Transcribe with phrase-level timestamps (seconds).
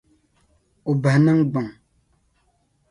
[0.89, 1.67] O bahi niŋgbuŋ.